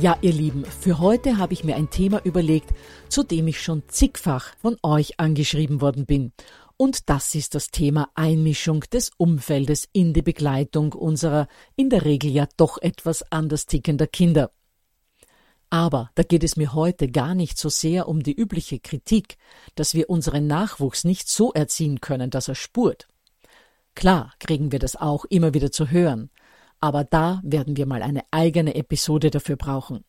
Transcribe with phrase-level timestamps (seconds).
[0.00, 2.70] Ja, ihr Lieben, für heute habe ich mir ein Thema überlegt,
[3.10, 6.32] zu dem ich schon zigfach von euch angeschrieben worden bin.
[6.78, 12.30] Und das ist das Thema Einmischung des Umfeldes in die Begleitung unserer in der Regel
[12.30, 14.52] ja doch etwas anders tickender Kinder.
[15.68, 19.36] Aber da geht es mir heute gar nicht so sehr um die übliche Kritik,
[19.74, 23.06] dass wir unseren Nachwuchs nicht so erziehen können, dass er spurt.
[23.94, 26.30] Klar kriegen wir das auch immer wieder zu hören,
[26.80, 30.04] aber da werden wir mal eine eigene Episode dafür brauchen.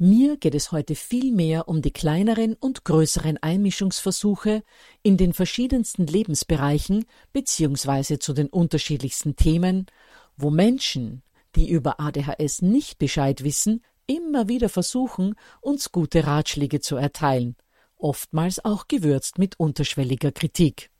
[0.00, 4.62] Mir geht es heute vielmehr um die kleineren und größeren Einmischungsversuche
[5.02, 9.86] in den verschiedensten Lebensbereichen beziehungsweise zu den unterschiedlichsten Themen,
[10.36, 11.22] wo Menschen,
[11.56, 17.56] die über ADHS nicht Bescheid wissen, immer wieder versuchen, uns gute Ratschläge zu erteilen,
[17.96, 20.90] oftmals auch gewürzt mit unterschwelliger Kritik.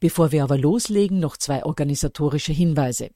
[0.00, 3.10] Bevor wir aber loslegen, noch zwei organisatorische Hinweise.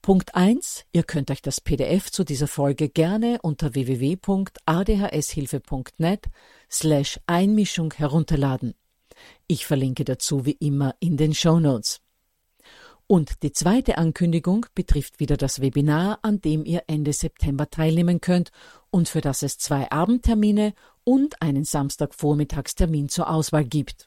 [0.00, 0.86] Punkt 1.
[0.92, 6.26] Ihr könnt euch das PDF zu dieser Folge gerne unter www.adhshilfe.net
[6.70, 8.74] slash Einmischung herunterladen.
[9.46, 12.00] Ich verlinke dazu wie immer in den Show Notes.
[13.06, 18.50] Und die zweite Ankündigung betrifft wieder das Webinar, an dem ihr Ende September teilnehmen könnt
[18.90, 20.72] und für das es zwei Abendtermine
[21.04, 24.06] und einen Samstagvormittagstermin zur Auswahl gibt.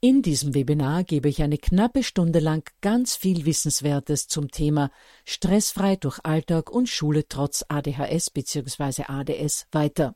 [0.00, 4.92] In diesem Webinar gebe ich eine knappe Stunde lang ganz viel Wissenswertes zum Thema
[5.24, 9.06] Stressfrei durch Alltag und Schule trotz ADHS bzw.
[9.08, 10.14] ADS weiter.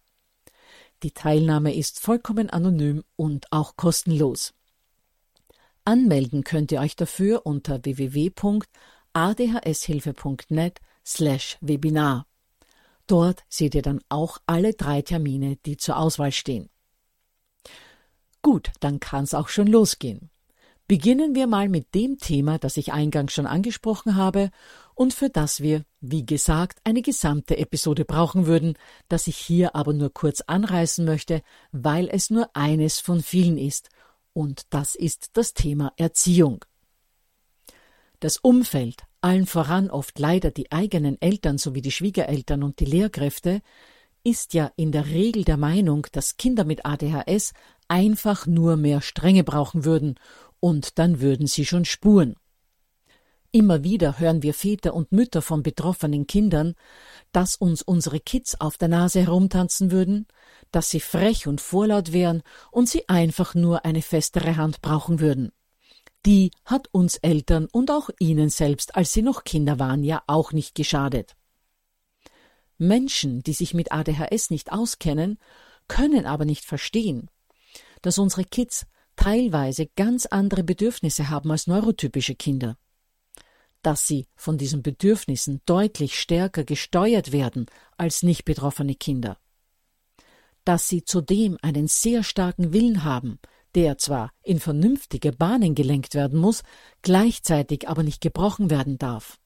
[1.03, 4.55] Die Teilnahme ist vollkommen anonym und auch kostenlos.
[5.85, 12.29] Anmelden könnt ihr euch dafür unter www.adhshilfe.net slash Webinar.
[13.09, 16.69] Dort seht ihr dann auch alle drei Termine, die zur Auswahl stehen.
[18.43, 20.29] Gut, dann kann's auch schon losgehen.
[20.89, 24.51] Beginnen wir mal mit dem Thema, das ich eingangs schon angesprochen habe
[24.95, 28.75] und für das wir, wie gesagt, eine gesamte Episode brauchen würden,
[29.09, 33.89] das ich hier aber nur kurz anreißen möchte, weil es nur eines von vielen ist,
[34.35, 36.65] und das ist das Thema Erziehung.
[38.21, 43.63] Das Umfeld, allen voran oft leider die eigenen Eltern sowie die Schwiegereltern und die Lehrkräfte,
[44.25, 47.53] ist ja in der Regel der Meinung, dass Kinder mit ADHS
[47.93, 50.19] einfach nur mehr Strenge brauchen würden,
[50.61, 52.37] und dann würden sie schon spuren.
[53.51, 56.75] Immer wieder hören wir Väter und Mütter von betroffenen Kindern,
[57.33, 60.27] dass uns unsere Kids auf der Nase herumtanzen würden,
[60.71, 65.53] dass sie frech und vorlaut wären und sie einfach nur eine festere Hand brauchen würden.
[66.25, 70.53] Die hat uns Eltern und auch ihnen selbst, als sie noch Kinder waren, ja auch
[70.53, 71.37] nicht geschadet.
[72.79, 75.39] Menschen, die sich mit ADHS nicht auskennen,
[75.89, 77.29] können aber nicht verstehen,
[78.03, 82.77] dass unsere Kids teilweise ganz andere Bedürfnisse haben als neurotypische Kinder,
[83.83, 87.67] dass sie von diesen Bedürfnissen deutlich stärker gesteuert werden
[87.97, 89.39] als nicht betroffene Kinder,
[90.65, 93.39] dass sie zudem einen sehr starken Willen haben,
[93.75, 96.63] der zwar in vernünftige Bahnen gelenkt werden muss,
[97.01, 99.39] gleichzeitig aber nicht gebrochen werden darf.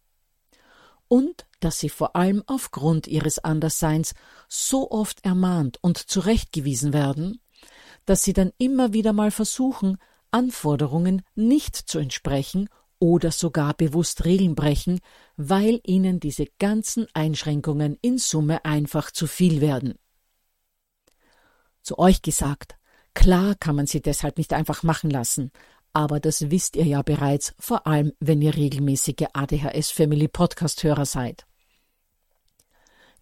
[1.08, 4.14] Und dass sie vor allem aufgrund ihres Andersseins
[4.48, 7.40] so oft ermahnt und zurechtgewiesen werden,
[8.06, 9.98] dass sie dann immer wieder mal versuchen,
[10.30, 12.68] Anforderungen nicht zu entsprechen
[12.98, 15.00] oder sogar bewusst Regeln brechen,
[15.36, 19.94] weil ihnen diese ganzen Einschränkungen in Summe einfach zu viel werden.
[21.82, 22.76] Zu euch gesagt,
[23.14, 25.52] klar kann man sie deshalb nicht einfach machen lassen,
[25.92, 31.06] aber das wisst ihr ja bereits, vor allem wenn ihr regelmäßige ADHS Family Podcast Hörer
[31.06, 31.46] seid.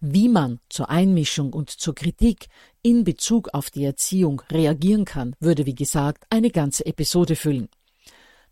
[0.07, 2.45] Wie man zur Einmischung und zur Kritik
[2.83, 7.69] in Bezug auf die Erziehung reagieren kann, würde wie gesagt eine ganze Episode füllen.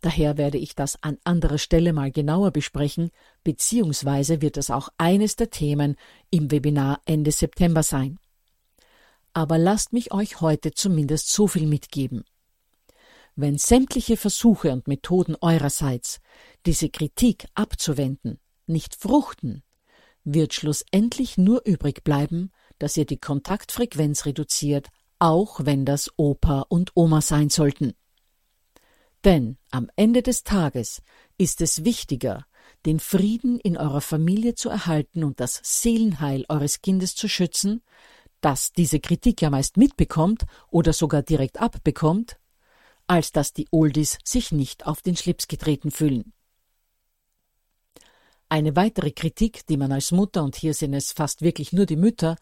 [0.02, 3.12] Daher werde ich das an anderer Stelle mal genauer besprechen,
[3.44, 5.96] beziehungsweise wird das auch eines der Themen
[6.32, 8.18] im Webinar Ende September sein.
[9.34, 12.26] Aber lasst mich euch heute zumindest so viel mitgeben.
[13.36, 16.20] Wenn sämtliche Versuche und Methoden eurerseits,
[16.66, 19.62] diese Kritik abzuwenden, nicht fruchten,
[20.24, 24.90] wird schlussendlich nur übrig bleiben, dass ihr die Kontaktfrequenz reduziert,
[25.20, 27.94] auch wenn das Opa und Oma sein sollten.
[29.24, 31.02] Denn am Ende des Tages
[31.38, 32.46] ist es wichtiger,
[32.86, 37.82] den Frieden in eurer Familie zu erhalten und das Seelenheil eures Kindes zu schützen,
[38.42, 42.38] das diese Kritik ja meist mitbekommt oder sogar direkt abbekommt,
[43.08, 46.34] als dass die Oldies sich nicht auf den Schlips getreten fühlen.
[48.54, 51.96] Eine weitere Kritik, die man als Mutter, und hier sind es fast wirklich nur die
[51.96, 52.36] Mütter,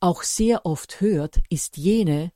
[0.00, 2.32] auch sehr oft hört, ist jene,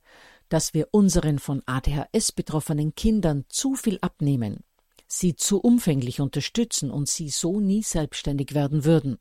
[0.47, 4.63] dass wir unseren von ADHS betroffenen Kindern zu viel abnehmen,
[5.07, 9.17] sie zu umfänglich unterstützen und sie so nie selbstständig werden würden.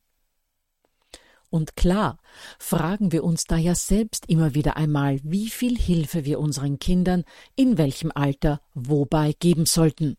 [1.49, 2.19] Und klar,
[2.59, 7.25] fragen wir uns da ja selbst immer wieder einmal, wie viel Hilfe wir unseren Kindern
[7.57, 10.19] in welchem Alter wobei geben sollten.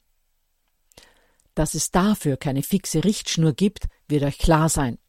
[1.56, 5.00] Dass es dafür keine fixe Richtschnur gibt, wird euch klar sein.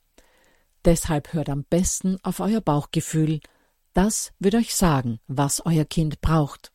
[0.85, 3.41] Deshalb hört am besten auf euer Bauchgefühl,
[3.93, 6.71] das wird euch sagen, was euer Kind braucht.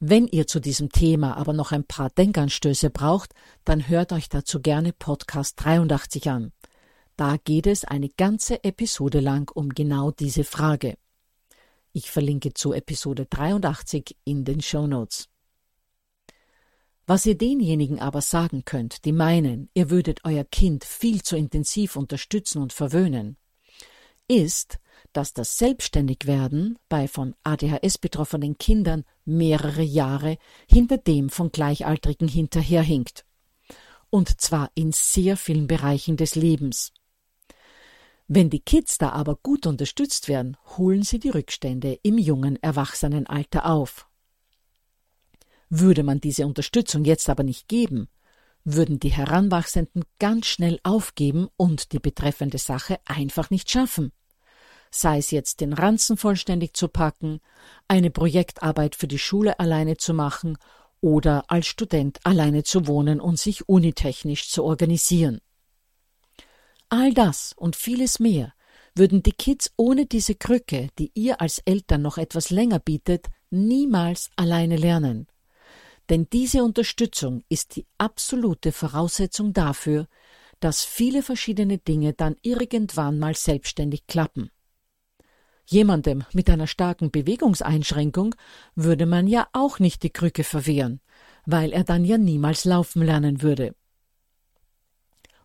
[0.00, 3.32] Wenn ihr zu diesem Thema aber noch ein paar Denkanstöße braucht,
[3.64, 6.52] dann hört euch dazu gerne Podcast 83 an.
[7.16, 10.98] Da geht es eine ganze Episode lang um genau diese Frage.
[11.92, 15.31] Ich verlinke zu Episode 83 in den Show Notes.
[17.12, 21.96] Was ihr denjenigen aber sagen könnt, die meinen, ihr würdet euer Kind viel zu intensiv
[21.96, 23.36] unterstützen und verwöhnen,
[24.28, 24.78] ist,
[25.12, 33.26] dass das Selbstständigwerden bei von ADHS betroffenen Kindern mehrere Jahre hinter dem von Gleichaltrigen hinterherhinkt.
[34.08, 36.94] Und zwar in sehr vielen Bereichen des Lebens.
[38.26, 43.66] Wenn die Kids da aber gut unterstützt werden, holen sie die Rückstände im jungen Erwachsenenalter
[43.66, 44.08] auf.
[45.74, 48.08] Würde man diese Unterstützung jetzt aber nicht geben,
[48.64, 54.12] würden die Heranwachsenden ganz schnell aufgeben und die betreffende Sache einfach nicht schaffen
[54.94, 57.40] sei es jetzt den Ranzen vollständig zu packen,
[57.88, 60.58] eine Projektarbeit für die Schule alleine zu machen
[61.00, 65.40] oder als Student alleine zu wohnen und sich unitechnisch zu organisieren.
[66.90, 68.52] All das und vieles mehr
[68.94, 74.30] würden die Kids ohne diese Krücke, die ihr als Eltern noch etwas länger bietet, niemals
[74.36, 75.26] alleine lernen.
[76.12, 80.08] Denn diese Unterstützung ist die absolute Voraussetzung dafür,
[80.60, 84.50] dass viele verschiedene Dinge dann irgendwann mal selbstständig klappen.
[85.64, 88.34] Jemandem mit einer starken Bewegungseinschränkung
[88.74, 91.00] würde man ja auch nicht die Krücke verwehren,
[91.46, 93.74] weil er dann ja niemals laufen lernen würde.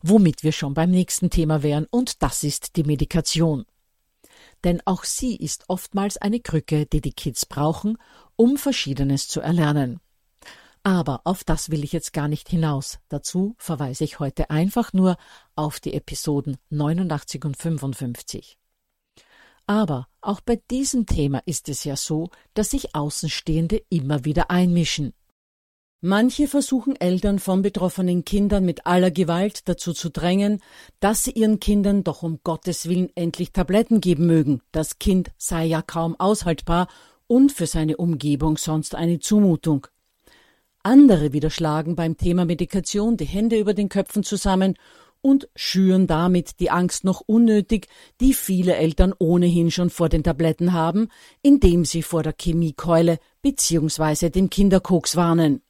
[0.01, 3.63] Womit wir schon beim nächsten Thema wären, und das ist die Medikation.
[4.65, 7.97] Denn auch sie ist oftmals eine Krücke, die die Kids brauchen,
[8.35, 10.01] um Verschiedenes zu erlernen.
[10.87, 12.99] Aber auf das will ich jetzt gar nicht hinaus.
[13.09, 15.17] Dazu verweise ich heute einfach nur
[15.53, 18.57] auf die Episoden 89 und 55.
[19.65, 25.11] Aber auch bei diesem Thema ist es ja so, dass sich Außenstehende immer wieder einmischen.
[25.99, 30.61] Manche versuchen Eltern von betroffenen Kindern mit aller Gewalt dazu zu drängen,
[31.01, 34.61] dass sie ihren Kindern doch um Gottes Willen endlich Tabletten geben mögen.
[34.71, 36.87] Das Kind sei ja kaum aushaltbar
[37.27, 39.87] und für seine Umgebung sonst eine Zumutung.
[40.87, 44.75] Andere wieder schlagen beim Thema Medikation die Hände über den Köpfen zusammen
[45.19, 47.89] und schüren damit die Angst noch unnötig,
[48.21, 51.09] die viele Eltern ohnehin schon vor den Tabletten haben,
[51.41, 54.29] indem sie vor der Chemiekeule bzw.
[54.29, 55.61] dem Kinderkoks warnen.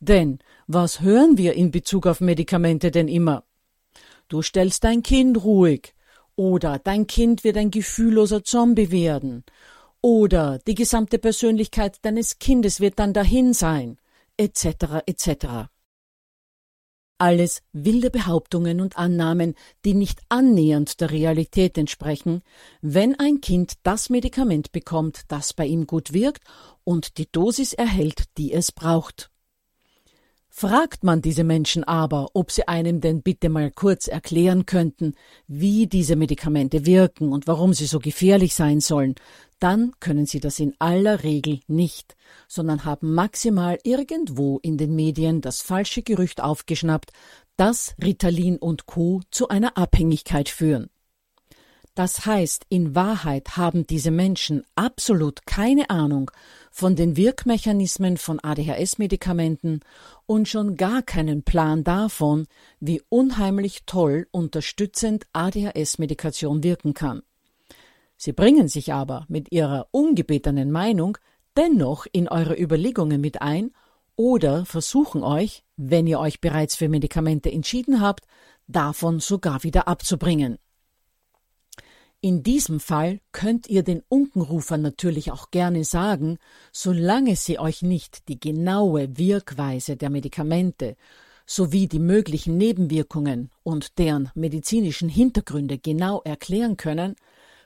[0.00, 3.44] Denn was hören wir in Bezug auf Medikamente denn immer?
[4.28, 5.92] Du stellst dein Kind ruhig
[6.34, 9.44] Oder dein Kind wird ein gefühlloser Zombie werden.
[10.00, 13.98] Oder die gesamte Persönlichkeit deines Kindes wird dann dahin sein,
[14.36, 15.02] etc.
[15.06, 15.68] etc.
[17.18, 19.54] Alles wilde Behauptungen und Annahmen,
[19.86, 22.42] die nicht annähernd der Realität entsprechen,
[22.82, 26.44] wenn ein Kind das Medikament bekommt, das bei ihm gut wirkt
[26.84, 29.30] und die Dosis erhält, die es braucht.
[30.58, 35.12] Fragt man diese Menschen aber, ob sie einem denn bitte mal kurz erklären könnten,
[35.46, 39.16] wie diese Medikamente wirken und warum sie so gefährlich sein sollen,
[39.58, 42.16] dann können sie das in aller Regel nicht,
[42.48, 47.12] sondern haben maximal irgendwo in den Medien das falsche Gerücht aufgeschnappt,
[47.58, 49.20] dass Ritalin und Co.
[49.30, 50.88] zu einer Abhängigkeit führen.
[51.96, 56.30] Das heißt, in Wahrheit haben diese Menschen absolut keine Ahnung
[56.70, 59.80] von den Wirkmechanismen von ADHS-Medikamenten
[60.26, 62.48] und schon gar keinen Plan davon,
[62.80, 67.22] wie unheimlich toll unterstützend ADHS-Medikation wirken kann.
[68.18, 71.16] Sie bringen sich aber mit ihrer ungebetenen Meinung
[71.56, 73.70] dennoch in eure Überlegungen mit ein
[74.16, 78.26] oder versuchen euch, wenn ihr euch bereits für Medikamente entschieden habt,
[78.66, 80.58] davon sogar wieder abzubringen.
[82.26, 86.38] In diesem Fall könnt ihr den Unkenrufern natürlich auch gerne sagen,
[86.72, 90.96] solange sie euch nicht die genaue Wirkweise der Medikamente
[91.46, 97.14] sowie die möglichen Nebenwirkungen und deren medizinischen Hintergründe genau erklären können,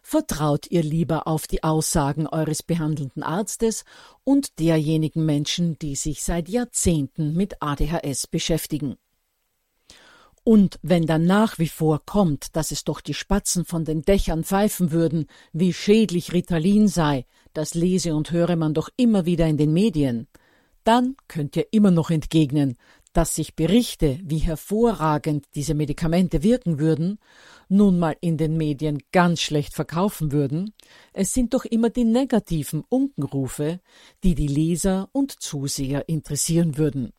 [0.02, 3.86] vertraut ihr lieber auf die Aussagen eures behandelnden Arztes
[4.24, 8.98] und derjenigen Menschen, die sich seit Jahrzehnten mit ADHS beschäftigen.
[10.42, 14.42] Und wenn dann nach wie vor kommt, dass es doch die Spatzen von den Dächern
[14.42, 19.58] pfeifen würden, wie schädlich Ritalin sei, das lese und höre man doch immer wieder in
[19.58, 20.28] den Medien,
[20.84, 22.76] dann könnt ihr immer noch entgegnen,
[23.12, 27.18] dass sich Berichte, wie hervorragend diese Medikamente wirken würden,
[27.68, 30.72] nun mal in den Medien ganz schlecht verkaufen würden,
[31.12, 33.80] es sind doch immer die negativen Unkenrufe,
[34.22, 37.12] die die Leser und Zuseher interessieren würden.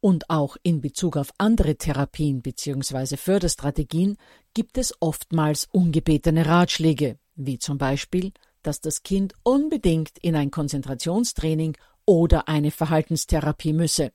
[0.00, 3.16] Und auch in Bezug auf andere Therapien bzw.
[3.16, 4.16] Förderstrategien
[4.54, 11.76] gibt es oftmals ungebetene Ratschläge, wie zum Beispiel, dass das Kind unbedingt in ein Konzentrationstraining
[12.04, 14.12] oder eine Verhaltenstherapie müsse.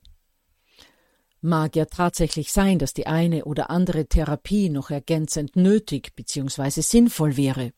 [1.40, 6.80] Mag ja tatsächlich sein, dass die eine oder andere Therapie noch ergänzend nötig bzw.
[6.80, 7.72] sinnvoll wäre.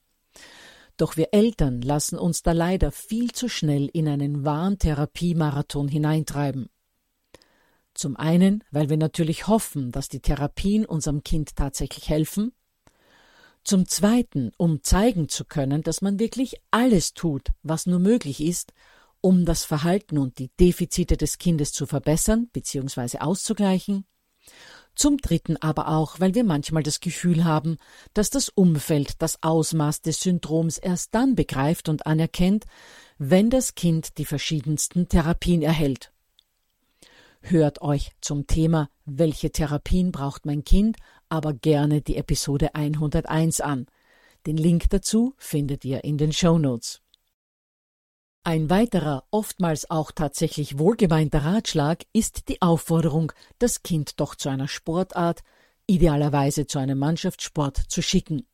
[0.96, 6.68] Doch wir Eltern lassen uns da leider viel zu schnell in einen wahren Therapiemarathon hineintreiben.
[7.96, 12.52] Zum einen, weil wir natürlich hoffen, dass die Therapien unserem Kind tatsächlich helfen.
[13.64, 18.74] Zum zweiten, um zeigen zu können, dass man wirklich alles tut, was nur möglich ist,
[19.22, 23.18] um das Verhalten und die Defizite des Kindes zu verbessern bzw.
[23.18, 24.04] auszugleichen.
[24.94, 27.78] Zum Dritten aber auch, weil wir manchmal das Gefühl haben,
[28.12, 32.66] dass das Umfeld das Ausmaß des Syndroms erst dann begreift und anerkennt,
[33.18, 36.12] wenn das Kind die verschiedensten Therapien erhält.
[37.40, 40.96] Hört euch zum Thema Welche Therapien braucht mein Kind
[41.28, 43.86] aber gerne die Episode 101 an.
[44.46, 47.00] Den Link dazu findet ihr in den Show Notes.
[48.44, 54.68] Ein weiterer, oftmals auch tatsächlich wohlgemeinter Ratschlag ist die Aufforderung, das Kind doch zu einer
[54.68, 55.42] Sportart,
[55.88, 58.46] idealerweise zu einem Mannschaftssport, zu schicken.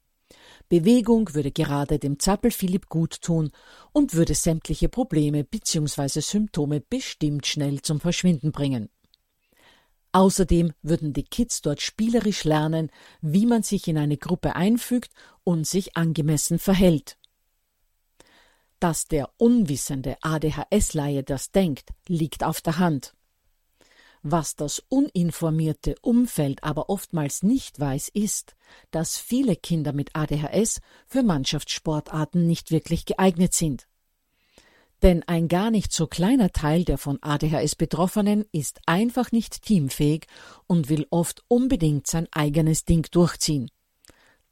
[0.68, 3.50] Bewegung würde gerade dem Zappel Philipp gut tun
[3.92, 6.20] und würde sämtliche Probleme bzw.
[6.20, 8.88] Symptome bestimmt schnell zum Verschwinden bringen.
[10.12, 12.90] Außerdem würden die Kids dort spielerisch lernen,
[13.22, 15.10] wie man sich in eine Gruppe einfügt
[15.42, 17.16] und sich angemessen verhält.
[18.78, 23.14] Dass der unwissende ADHS-Laie das denkt, liegt auf der Hand.
[24.22, 28.54] Was das uninformierte Umfeld aber oftmals nicht weiß, ist,
[28.92, 33.88] dass viele Kinder mit ADHS für Mannschaftssportarten nicht wirklich geeignet sind.
[35.02, 40.28] Denn ein gar nicht so kleiner Teil der von ADHS Betroffenen ist einfach nicht teamfähig
[40.68, 43.68] und will oft unbedingt sein eigenes Ding durchziehen.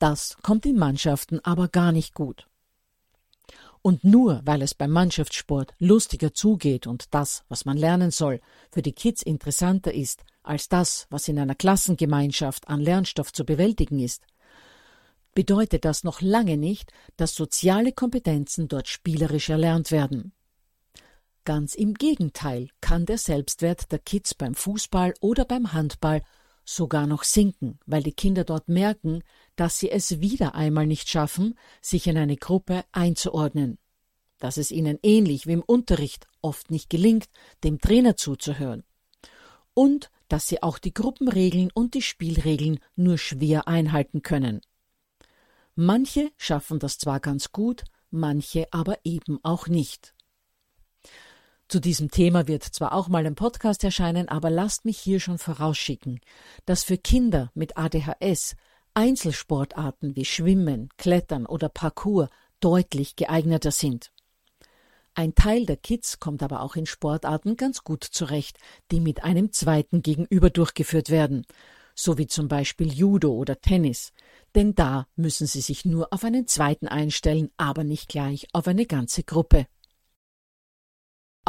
[0.00, 2.49] Das kommt in Mannschaften aber gar nicht gut.
[3.82, 8.82] Und nur weil es beim Mannschaftssport lustiger zugeht und das, was man lernen soll, für
[8.82, 14.24] die Kids interessanter ist als das, was in einer Klassengemeinschaft an Lernstoff zu bewältigen ist,
[15.34, 20.32] bedeutet das noch lange nicht, dass soziale Kompetenzen dort spielerisch erlernt werden.
[21.44, 26.22] Ganz im Gegenteil kann der Selbstwert der Kids beim Fußball oder beim Handball
[26.64, 29.22] sogar noch sinken, weil die Kinder dort merken,
[29.56, 33.78] dass sie es wieder einmal nicht schaffen, sich in eine Gruppe einzuordnen,
[34.38, 37.28] dass es ihnen ähnlich wie im Unterricht oft nicht gelingt,
[37.64, 38.84] dem Trainer zuzuhören,
[39.74, 44.60] und dass sie auch die Gruppenregeln und die Spielregeln nur schwer einhalten können.
[45.74, 50.14] Manche schaffen das zwar ganz gut, manche aber eben auch nicht.
[51.70, 55.38] Zu diesem Thema wird zwar auch mal ein Podcast erscheinen, aber lasst mich hier schon
[55.38, 56.18] vorausschicken,
[56.66, 58.56] dass für Kinder mit ADHS
[58.94, 64.10] Einzelsportarten wie Schwimmen, Klettern oder Parkour deutlich geeigneter sind.
[65.14, 68.58] Ein Teil der Kids kommt aber auch in Sportarten ganz gut zurecht,
[68.90, 71.46] die mit einem zweiten Gegenüber durchgeführt werden,
[71.94, 74.12] so wie zum Beispiel Judo oder Tennis,
[74.56, 78.86] denn da müssen sie sich nur auf einen zweiten einstellen, aber nicht gleich auf eine
[78.86, 79.68] ganze Gruppe.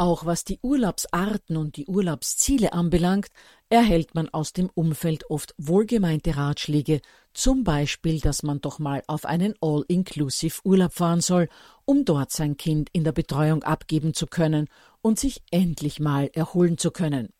[0.02, 3.28] Auch was die Urlaubsarten und die Urlaubsziele anbelangt,
[3.68, 7.00] erhält man aus dem Umfeld oft wohlgemeinte Ratschläge,
[7.34, 11.48] zum Beispiel, dass man doch mal auf einen All-Inclusive Urlaub fahren soll,
[11.84, 14.66] um dort sein Kind in der Betreuung abgeben zu können
[15.02, 17.32] und sich endlich mal erholen zu können.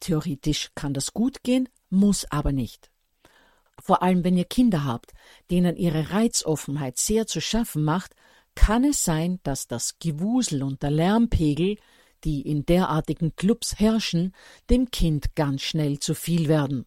[0.00, 2.90] Theoretisch kann das gut gehen, muss aber nicht.
[3.80, 5.12] Vor allem wenn ihr Kinder habt,
[5.52, 8.16] denen ihre Reizoffenheit sehr zu schaffen macht,
[8.54, 11.76] kann es sein, dass das Gewusel und der Lärmpegel,
[12.24, 14.34] die in derartigen Clubs herrschen,
[14.70, 16.86] dem Kind ganz schnell zu viel werden.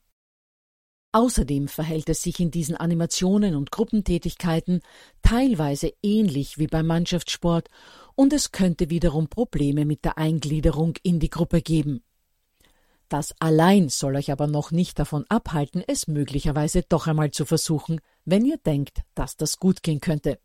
[1.12, 4.82] Außerdem verhält es sich in diesen Animationen und Gruppentätigkeiten
[5.22, 7.70] teilweise ähnlich wie beim Mannschaftssport
[8.16, 12.04] und es könnte wiederum Probleme mit der Eingliederung in die Gruppe geben.
[13.08, 18.02] Das allein soll euch aber noch nicht davon abhalten, es möglicherweise doch einmal zu versuchen,
[18.26, 20.40] wenn ihr denkt, dass das gut gehen könnte.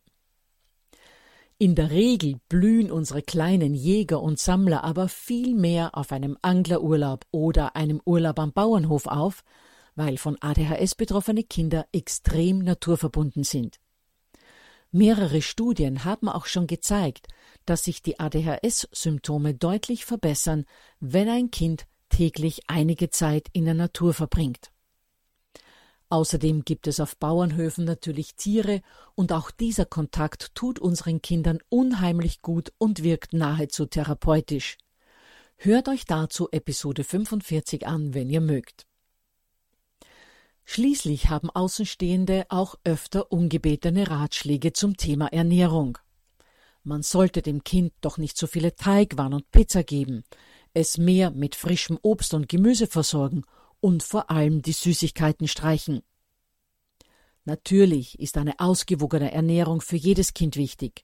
[1.61, 7.27] In der Regel blühen unsere kleinen Jäger und Sammler aber viel mehr auf einem Anglerurlaub
[7.29, 9.43] oder einem Urlaub am Bauernhof auf,
[9.93, 13.79] weil von ADHS betroffene Kinder extrem naturverbunden sind.
[14.91, 17.27] Mehrere Studien haben auch schon gezeigt,
[17.67, 20.65] dass sich die ADHS-Symptome deutlich verbessern,
[20.99, 24.70] wenn ein Kind täglich einige Zeit in der Natur verbringt.
[26.11, 28.81] Außerdem gibt es auf Bauernhöfen natürlich Tiere
[29.15, 34.77] und auch dieser Kontakt tut unseren Kindern unheimlich gut und wirkt nahezu therapeutisch.
[35.55, 38.85] Hört euch dazu Episode 45 an, wenn ihr mögt.
[40.65, 45.97] Schließlich haben Außenstehende auch öfter ungebetene Ratschläge zum Thema Ernährung.
[46.83, 50.25] Man sollte dem Kind doch nicht so viele Teigwaren und Pizza geben,
[50.73, 53.45] es mehr mit frischem Obst und Gemüse versorgen
[53.81, 56.01] und vor allem die Süßigkeiten streichen.
[57.43, 61.03] Natürlich ist eine ausgewogene Ernährung für jedes Kind wichtig,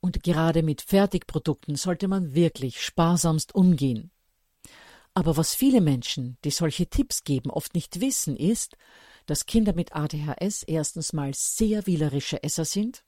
[0.00, 4.10] und gerade mit Fertigprodukten sollte man wirklich sparsamst umgehen.
[5.14, 8.76] Aber was viele Menschen, die solche Tipps geben, oft nicht wissen, ist,
[9.26, 13.04] dass Kinder mit ADHS erstens mal sehr wählerische Esser sind,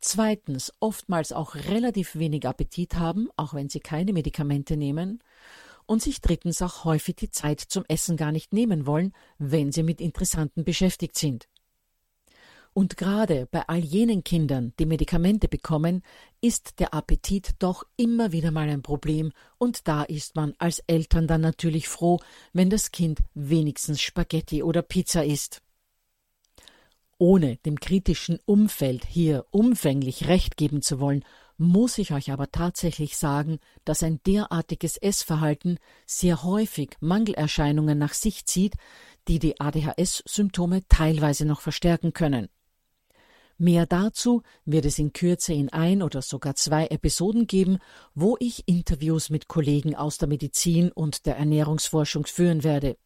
[0.00, 5.22] zweitens oftmals auch relativ wenig Appetit haben, auch wenn sie keine Medikamente nehmen,
[5.92, 9.82] und sich drittens auch häufig die Zeit zum Essen gar nicht nehmen wollen, wenn sie
[9.82, 11.48] mit Interessanten beschäftigt sind.
[12.72, 16.02] Und gerade bei all jenen Kindern, die Medikamente bekommen,
[16.40, 21.26] ist der Appetit doch immer wieder mal ein Problem, und da ist man als Eltern
[21.26, 22.18] dann natürlich froh,
[22.54, 25.60] wenn das Kind wenigstens Spaghetti oder Pizza isst.
[27.18, 31.22] Ohne dem kritischen Umfeld hier umfänglich recht geben zu wollen,
[31.62, 38.44] muss ich euch aber tatsächlich sagen, dass ein derartiges Essverhalten sehr häufig Mangelerscheinungen nach sich
[38.46, 38.74] zieht,
[39.28, 42.48] die die ADHS-Symptome teilweise noch verstärken können.
[43.58, 47.78] Mehr dazu wird es in Kürze in ein oder sogar zwei Episoden geben,
[48.14, 52.96] wo ich Interviews mit Kollegen aus der Medizin und der Ernährungsforschung führen werde.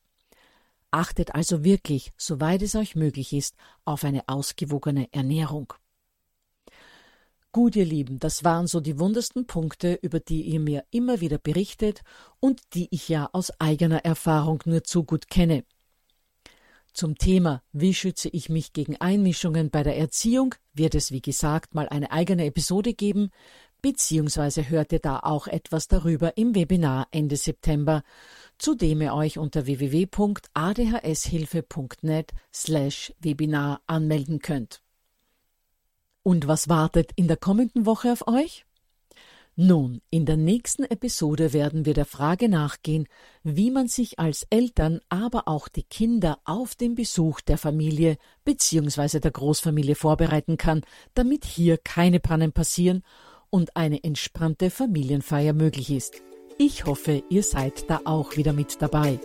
[0.90, 5.75] Achtet also wirklich, soweit es euch möglich ist, auf eine ausgewogene Ernährung.
[7.57, 11.38] Gut, ihr Lieben, das waren so die wundersten Punkte, über die ihr mir immer wieder
[11.38, 12.03] berichtet
[12.38, 15.64] und die ich ja aus eigener Erfahrung nur zu gut kenne.
[16.92, 21.75] Zum Thema Wie schütze ich mich gegen Einmischungen bei der Erziehung wird es, wie gesagt,
[21.75, 23.31] mal eine eigene Episode geben,
[23.81, 28.03] beziehungsweise hört ihr da auch etwas darüber im Webinar Ende September,
[28.59, 34.83] zu dem ihr euch unter www.adhshilfe.net slash Webinar anmelden könnt.
[36.26, 38.66] Und was wartet in der kommenden Woche auf euch?
[39.54, 43.06] Nun, in der nächsten Episode werden wir der Frage nachgehen,
[43.44, 49.20] wie man sich als Eltern, aber auch die Kinder auf den Besuch der Familie bzw.
[49.20, 50.82] der Großfamilie vorbereiten kann,
[51.14, 53.04] damit hier keine Pannen passieren
[53.48, 56.22] und eine entspannte Familienfeier möglich ist.
[56.58, 59.20] Ich hoffe, ihr seid da auch wieder mit dabei.